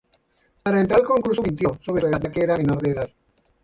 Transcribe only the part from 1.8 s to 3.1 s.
sobre su edad ya que era menor de edad.